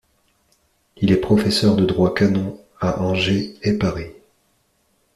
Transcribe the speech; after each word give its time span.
Il 0.97 1.11
est 1.11 1.17
professeur 1.21 1.75
de 1.75 1.85
droit 1.85 2.15
canon 2.15 2.59
à 2.79 3.01
Angers 3.03 3.53
et 3.61 3.77
Paris. 3.77 4.09